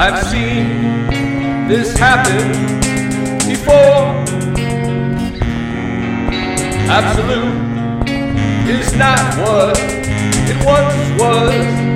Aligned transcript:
I've 0.00 0.24
seen 0.28 1.08
this 1.66 1.98
happen 1.98 2.52
before. 3.48 4.14
Absolute 6.88 8.08
is 8.68 8.94
not 8.94 9.18
what 9.38 9.76
it 9.76 10.64
once 10.64 11.20
was. 11.20 11.87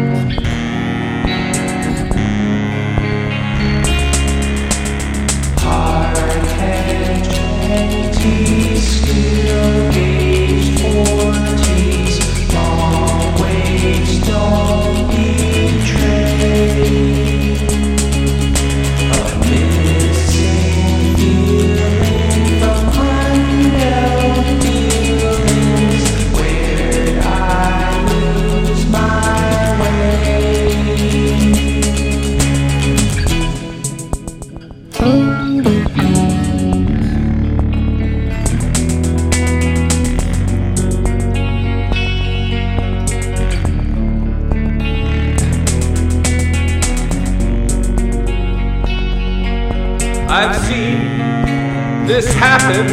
I've 50.35 50.57
seen 50.65 52.07
this 52.07 52.33
happen 52.33 52.87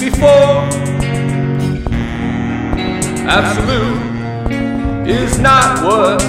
before. 0.00 0.66
Absolute 3.28 5.06
is 5.06 5.38
not 5.38 5.84
what 5.84 6.20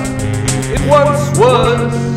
it 0.71 0.87
once 0.87 1.35
was. 1.39 2.12